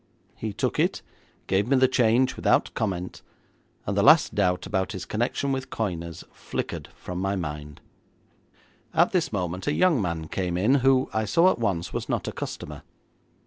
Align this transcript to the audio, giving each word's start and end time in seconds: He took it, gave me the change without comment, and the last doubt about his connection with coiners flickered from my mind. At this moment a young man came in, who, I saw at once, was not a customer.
He 0.35 0.51
took 0.51 0.79
it, 0.79 1.03
gave 1.45 1.67
me 1.67 1.75
the 1.77 1.87
change 1.87 2.35
without 2.35 2.73
comment, 2.73 3.21
and 3.85 3.95
the 3.95 4.01
last 4.01 4.33
doubt 4.33 4.65
about 4.65 4.93
his 4.93 5.05
connection 5.05 5.51
with 5.51 5.69
coiners 5.69 6.23
flickered 6.31 6.89
from 6.95 7.19
my 7.19 7.35
mind. 7.35 7.81
At 8.95 9.11
this 9.11 9.31
moment 9.31 9.67
a 9.67 9.73
young 9.73 10.01
man 10.01 10.27
came 10.27 10.57
in, 10.57 10.73
who, 10.81 11.07
I 11.13 11.25
saw 11.25 11.51
at 11.51 11.59
once, 11.59 11.93
was 11.93 12.09
not 12.09 12.27
a 12.27 12.31
customer. 12.31 12.81